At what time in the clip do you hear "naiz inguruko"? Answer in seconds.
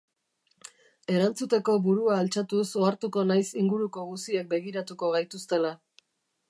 3.33-4.09